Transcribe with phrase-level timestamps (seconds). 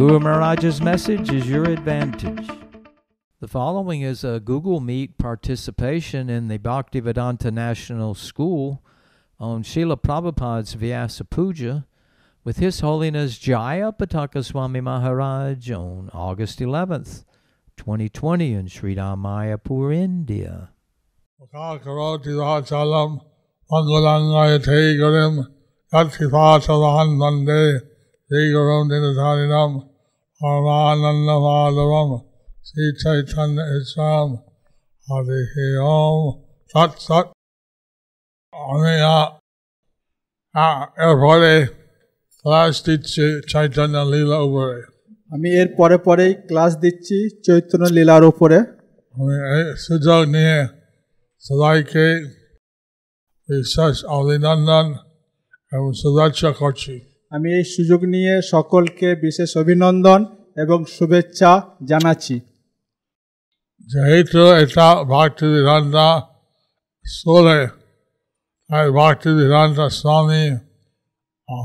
[0.00, 2.48] Guru Maharaj's message is your advantage.
[3.40, 8.82] The following is a Google Meet participation in the Bhaktivedanta National School
[9.38, 11.86] on Srila Prabhupada's Vyasa Puja
[12.44, 17.26] with His Holiness Jaya Pataka Swami Maharaj on August 11th.
[17.76, 20.70] 2020 in Sri Mayapur, India.
[21.52, 23.20] karoti vachalam
[23.70, 25.44] mangalangaya te garim
[30.40, 32.10] paramananda madhavam
[32.66, 34.28] Sri Chaitanya Islam
[35.06, 35.40] Hare
[35.82, 36.20] Om
[36.72, 37.26] Sat Sat
[38.72, 38.92] আমি
[41.06, 41.52] এরপরে
[42.44, 44.78] class দিচ্ছি চৈতন্য লীলা উপরে।
[45.34, 48.58] আমি এর পরে পরেই class দিচ্ছি চৈতন্য লীলার উপরে।
[49.14, 50.58] আমি এই সুযোগ নিয়ে
[51.46, 52.06] সবাইকে
[53.48, 54.86] বিশেষ অভিনন্দন
[55.74, 56.94] এবং শুভেচ্ছা করছি।
[57.32, 60.20] আমি এই সুযোগ নিয়ে সকলকে বিশেষ অভিনন্দন
[60.56, 61.50] এবং শুভেচ্ছা
[61.84, 62.36] জানাচ্ছি।
[63.88, 66.08] যেহেতু এটা ভক্তি বিধানটা
[67.06, 67.60] স্কুলে
[68.70, 70.44] তাই ভক্তি বিধানটা স্বামী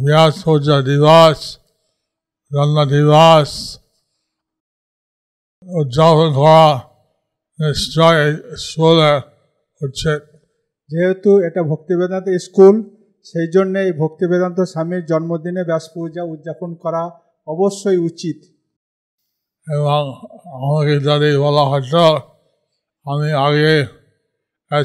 [0.00, 1.38] ব্যাস পূজা দিবস
[2.50, 3.50] জন্ম দিবস
[5.66, 6.68] উদযাপন করা
[7.58, 8.20] নিশ্চয়
[8.64, 9.12] স্কুলে
[9.80, 10.20] উচিত
[10.90, 12.74] যেহেতু এটা ভক্তিবেদান্ত স্কুল
[13.26, 17.02] সেই জন্য এই ভক্তিবেদান্ত স্বামীর জন্মদিনে ব্যাস পূজা উদযাপন করা
[17.46, 18.38] অবশ্যই উচিত।
[19.66, 20.02] এবং
[20.56, 22.04] আমাকে যদি বলা হতো
[23.06, 23.74] আমি আগে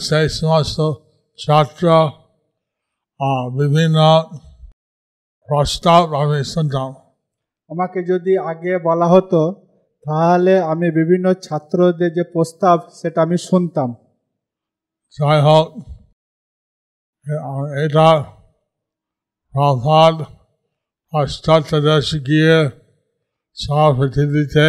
[0.00, 0.78] সেই সমস্ত
[1.38, 1.84] ছাত্র
[3.58, 3.98] বিভিন্ন
[5.48, 6.88] প্রস্তাব আমি শুনতাম।
[7.70, 9.40] আমাকে যদি আগে বলা হতো
[10.04, 13.88] তাহলে আমি বিভিন্ন ছাত্রদের যে প্রস্তাব সেটা আমি শুনতাম।
[15.14, 15.66] যাই হোক
[17.84, 18.08] এটা
[19.54, 20.16] প্রভাত
[21.12, 22.56] অষ্টাদশ গিয়ে
[23.98, 24.68] পৃথিবীতে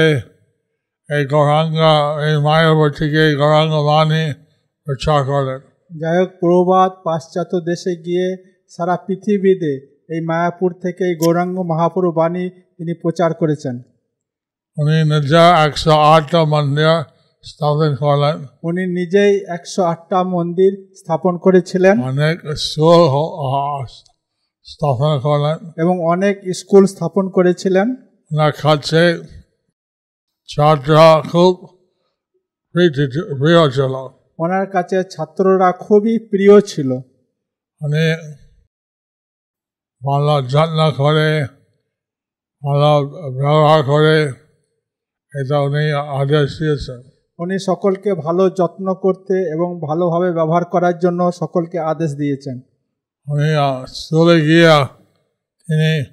[1.10, 1.80] এই গৌরাঙ্গ
[2.28, 4.34] এই মায়াবতীকে এই গৌরাঙ্গ বাণী
[4.88, 5.60] প্রচার করেন
[6.02, 8.28] যাই হোক প্রবাদ পাশ্চাত্য দেশে গিয়ে
[8.70, 9.74] সারা পৃথিবীতে
[10.14, 13.76] এই মায়াপুর থেকে এই গৌরাঙ্গ মহাপুরু বাণী তিনি প্রচার করেছেন।
[14.78, 22.38] উনি নিজে একশো আটটা মন্দির স্থাপন করলেন উনি নিজেই একশো আটটা মন্দির স্থাপন করেছিলেন অনেক
[24.66, 27.88] স্থাপন করলেন এবং অনেক স্কুল স্থাপন করেছিলেন।
[28.32, 29.04] ওনার কাছে
[30.50, 30.96] ছাত্র
[31.32, 31.54] খুব
[33.38, 33.94] প্রিয় ছিল।
[34.40, 36.92] ওনার কাছে ছাত্ররা খুবই প্রিয় ছিল।
[37.82, 38.06] উনি
[40.02, 41.30] ভালো যত্ন করে
[42.64, 42.92] ভালো
[43.32, 44.18] ব্যবহার করে
[45.34, 45.84] এটা উনি
[46.22, 52.58] আদেশ দিয়েছেন। উনি সকলকে ভালো যত্ন করতে এবং ভালোভাবে ব্যবহার করার জন্য সকলকে আদেশ দিয়েছেন।
[53.28, 53.50] উনি
[53.88, 54.86] স্কুলে গিয়ে
[55.68, 56.06] তিনি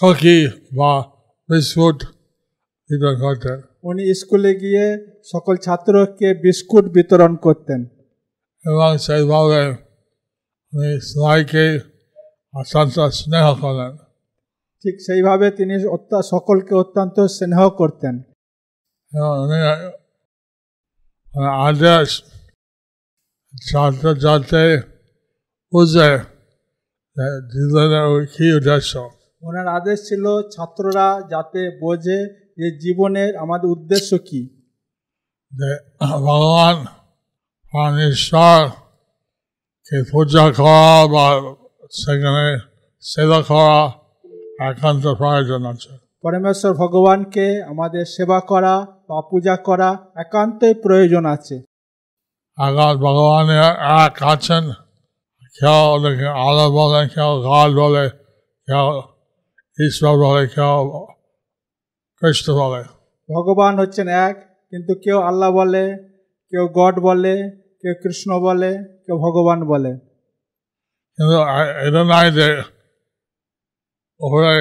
[0.00, 0.92] কুকি বা
[1.48, 1.98] বিস্কুট
[2.90, 4.84] বিতরণ করতেন। উনি স্কুলে গিয়ে
[5.32, 7.80] সকল ছাত্রকে বিস্কুট বিতরণ করতেন।
[8.66, 9.62] এবং সেইভাবে
[10.72, 11.64] উনি সবাইকে
[12.54, 13.96] অত্যন্ত স্নেহ করেন
[14.82, 15.74] ঠিক সেইভাবে তিনি
[16.30, 18.14] সকলকে অত্যন্ত স্নেহ করতেন।
[19.12, 19.60] এবং উনি
[21.38, 22.22] আদেশ
[25.72, 26.18] বুঝে
[27.52, 29.10] জীবনের কী উদ্দেশ্য?
[29.42, 34.60] ওনার আদেশ ছিল ছাত্ররা যাতে বোঝে যে জীবনের আমাদের উদ্দেশ্য কি।
[36.00, 36.84] ভগবান
[37.70, 38.68] প্রাণেশ্বর
[39.86, 41.54] কে পূজা করা বা
[41.90, 42.58] সেখানে
[43.00, 43.92] সেবা করা
[44.70, 51.56] একান্ত প্রয়োজন আছে। পরমেশ্বর ভগবানকে আমাদের সেবা করা বা পূজা করা একান্তই প্রয়োজন আছে।
[52.58, 53.62] এখন ভগবানের
[54.06, 54.64] এক আছেন
[55.58, 58.04] কেউ ওদেরকে আলো বলে কেউ গাল বলে
[58.68, 58.86] কেউ
[59.86, 60.74] ঈশ্বর বলে কেউ
[62.22, 62.82] কৃষ্ণ বলে।
[63.28, 64.36] ভগবান হচ্ছেন এক
[64.70, 65.84] কিন্তু কেউ আল্লাহ বলে
[66.52, 67.34] কেউ গড বলে
[67.80, 68.70] কেউ কৃষ্ণ বলে
[69.04, 69.92] কেউ ভগবান বলে।
[71.18, 71.36] কিন্তু
[71.86, 72.48] এটা নাই যে
[74.20, 74.52] ওপরে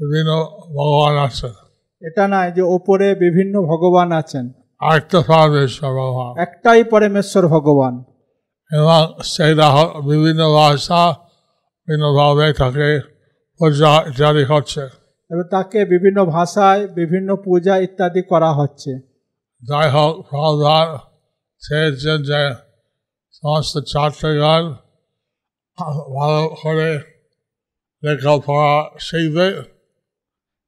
[0.00, 0.30] বিভিন্ন
[0.76, 1.54] ভগবান আছেন।
[2.02, 4.52] এটা নয় যে ওপরে বিভিন্ন ভগবান আছেন।
[4.94, 8.04] একটা পরমেশ্বর ভগবান একটাই পরমেশ্বর ভগবান।
[8.72, 11.16] এবং সেটা বিভিন্ন ভাষা
[11.88, 13.00] বিভিন্নভাবে তাকে
[13.58, 14.80] পূজা ইত্যাদি হচ্ছে।
[15.30, 18.90] এবং তাকে বিভিন্ন ভাষায় বিভিন্ন পূজা ইত্যাদি করা হচ্ছে।
[19.62, 20.98] যাই হোক প্রধান
[21.58, 22.54] চেয়েছেন যে
[23.32, 24.74] সমস্ত ছাত্রগণ
[25.78, 27.00] ভালো করে
[28.04, 29.71] লেখাপড়া শিখবে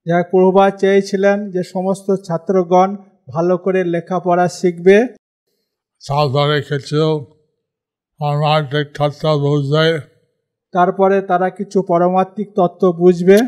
[0.07, 2.91] হোক, প্রভুপাদ চেয়েছিলেন যে সমস্ত ছাত্রগণ
[3.35, 4.99] ভালো করে লেখাপড়া শিখবে।
[6.03, 7.03] তারপরে কিছু
[8.21, 9.87] পারমার্থিক তত্ত্ব বুঝবে
[10.75, 13.39] তারপরে তারা কিছু পরমাত্মিক তত্ত্ব বুঝবে।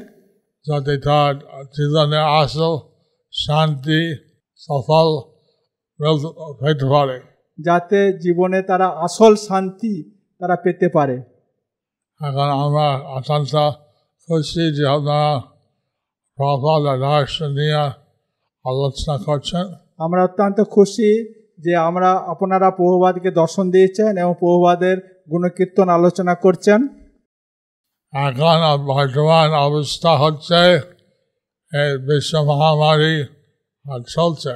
[0.66, 1.32] যাতে তার
[1.76, 2.74] জীবনে আসল
[3.32, 4.00] শান্তি
[4.60, 5.06] সফল
[6.60, 7.16] পেতে পারে।
[7.58, 9.92] যাতে জীবনে তারা আসল শান্তি
[10.40, 11.16] তারা পেতে পারে।
[12.20, 12.86] এখন আমরা
[13.16, 13.54] অত্যন্ত
[14.28, 15.55] খুশি যে আপনারা
[16.38, 17.82] প্রভাব দর্শন নিয়ে
[18.64, 19.64] আলোচনা করছেন
[20.00, 21.10] আমরা অত্যন্ত খুশি
[21.64, 24.96] যে আমরা আপনারা প্রভুবাদকে দর্শন দিয়েছেন এবং প্রভুবাদের
[25.30, 26.80] গুণকীর্তন আলোচনা করছেন।
[28.12, 30.60] এখন বর্তমান অবস্থা হচ্ছে
[31.72, 33.14] এই বিশ্ব মহামারী
[34.08, 34.54] চলছে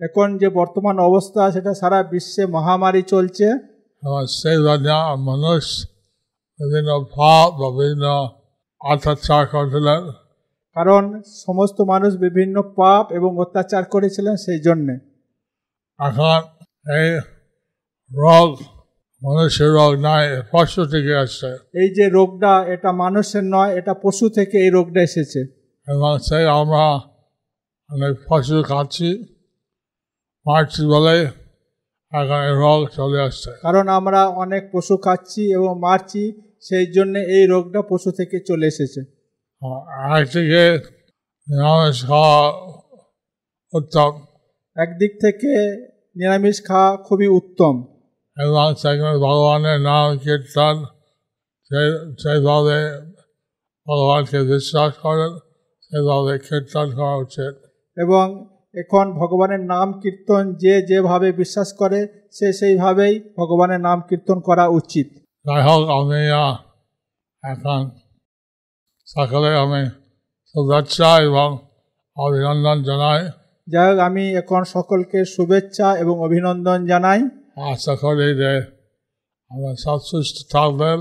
[0.00, 3.48] এখন যে বর্তমান অবস্থা সেটা সারা বিশ্বে মহামারী চলছে।
[4.38, 4.88] সেই জন্য
[5.30, 5.64] মানুষ
[6.60, 8.04] বিভিন্ন ভাব বিভিন্ন
[8.80, 10.02] অত্যাচার করছিলেন
[10.78, 11.04] কারণ
[11.46, 14.94] সমস্ত মানুষ বিভিন্ন পাপ এবং অত্যাচার করেছিলেন সেই জন্যে।
[16.00, 16.38] এখন
[16.98, 17.08] এই
[18.10, 18.48] রোগ
[19.22, 24.56] মানুষের রোগ নয় পশু থেকে আসছে। এই যে রোগটা এটা মানুষের নয় এটা পশু থেকে
[24.58, 25.40] এই রোগটা এসেছে।
[25.88, 26.84] এবং সেই আমরা
[27.90, 29.08] অনেক পশু খাচ্ছি
[30.46, 31.16] মারছি বলে
[32.12, 36.22] এখন এই রোগ চলে আসছে। কারণ আমরা অনেক পশু খাচ্ছি এবং মারছি
[36.62, 39.17] সেই জন্য এই রোগটা পশু থেকে চলে এসেছে।
[39.62, 40.64] একদিকে
[41.48, 42.52] নিরামিষ খাওয়া
[43.74, 44.24] উত্তম।
[44.76, 45.52] একদিক থেকে
[46.16, 47.84] নিরামিষ খাওয়া খুবই উত্তম।
[48.36, 50.84] এবং সেখানে ভগবানের নাম কীর্তন
[52.24, 52.78] যেভাবে
[53.86, 55.38] ভগবানকে বিশ্বাস করেন
[55.80, 57.54] সেভাবে কীর্তন করা উচিত।
[57.96, 58.26] এবং
[58.78, 65.08] এখন ভগবানের নাম কীর্তন যে যেভাবে বিশ্বাস করে সে সেইভাবেই ভগবানের নাম কীর্তন করা উচিত।
[65.18, 66.26] যাই হোক আমি
[67.50, 67.90] এখন
[69.08, 69.82] সকালে আমি
[70.46, 71.58] শুভেচ্ছা এবং
[72.16, 73.20] অভিনন্দন জানাই।
[73.68, 77.20] যাই হোক আমি এখন সকলকে শুভেচ্ছা এবং অভিনন্দন জানাই।
[77.72, 78.52] আশা করি যে
[79.50, 80.98] আমরা সব সুস্থ থাকবেন।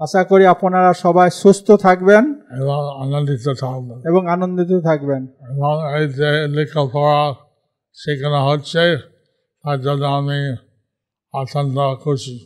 [0.00, 2.24] আশা করি আপনারা সবাই সুস্থ থাকবেন
[2.60, 7.34] এবং আনন্দিত থাকবেন। এবং আনন্দিত থাকবেন। এবং এই যে লেখাপড়া
[7.98, 8.96] শেখানো হচ্ছে
[9.64, 10.56] তার জন্য আমি
[11.34, 12.36] অত্যন্ত খুশি।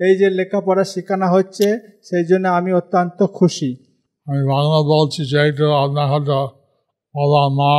[0.00, 1.66] এই যে লেখাপড়া শেখানো হচ্ছে
[2.04, 3.85] সেই জন্য আমি অত্যন্ত খুশি।
[4.26, 6.40] আমি বাংলা বলছি যেহেতু আপনার হয়তো
[7.14, 7.74] বাবা মা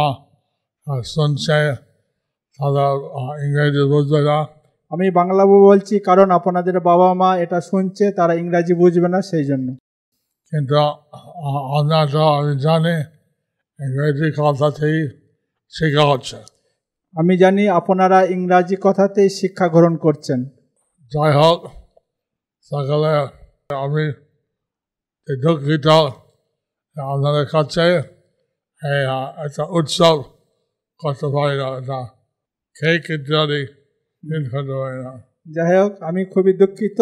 [1.14, 1.60] শুনছে
[2.60, 2.86] তারা
[3.46, 4.38] ইংরেজি বুঝবে না।
[4.92, 9.68] আমি বাংলা বলছি কারণ আপনাদের বাবা মা এটা শুনছে তারা ইংরাজি বুঝবে না সেই জন্য।
[10.52, 10.76] কিন্তু
[11.78, 12.96] আপনার তো আমি জানি
[13.80, 15.00] ইংরেজি কথাতেই
[15.74, 16.38] শেখা হচ্ছে।
[17.16, 20.40] আমি জানি আপনারা ইংরাজি কথাতেই শিক্ষা গ্রহণ করছেন।
[21.12, 21.60] যাই হোক
[22.72, 23.12] সকালে
[23.86, 24.06] আমি
[25.28, 25.88] দুঃখিত।
[26.98, 27.86] আপনাদের কাছে
[29.46, 30.18] একটা উৎসব
[31.00, 32.00] করতে পারি না এটা
[32.76, 33.62] কেক ইত্যাদি
[34.82, 35.14] পারি না
[35.56, 37.00] যাই হোক আমি খুবই দুঃখিত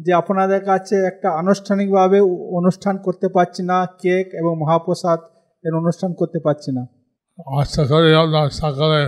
[0.00, 2.18] যে আপনাদের কাছে একটা আনুষ্ঠানিকভাবে
[2.56, 5.20] অনুষ্ঠান করতে পারছি না কেক এবং মহাপ্রসাদ
[5.64, 6.82] এর অনুষ্ঠান করতে পারছি না।
[7.60, 9.00] আশা করি আপনার সকালে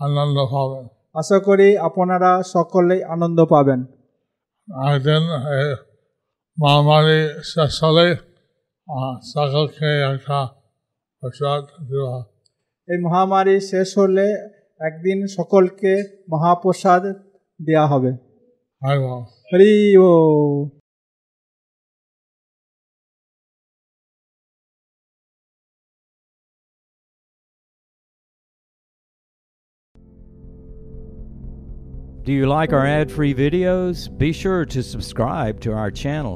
[0.00, 0.84] আনন্দ পাবেন।
[1.14, 3.80] আশা করি আপনারা সকলেই আনন্দ পাবেন।
[4.92, 5.22] একদিন
[6.58, 8.06] মহামারী শেষ হলে
[12.87, 14.27] এই মহামারী শেষ হলে
[14.81, 15.93] একদিন সকলকে
[16.31, 17.03] মহাপ্রসাদ
[17.59, 18.11] দেয়া হবে
[18.81, 18.99] হয়
[19.49, 19.73] হরি
[20.07, 20.09] ও
[32.25, 33.95] Do you like our ad free videos?
[34.15, 36.35] Be sure to subscribe to our channel.